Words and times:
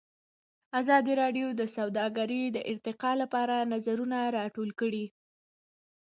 ازادي 0.79 1.13
راډیو 1.21 1.47
د 1.59 1.61
سوداګري 1.75 2.43
د 2.51 2.57
ارتقا 2.71 3.11
لپاره 3.21 3.55
نظرونه 3.73 4.17
راټول 4.37 4.69
کړي. 4.79 5.05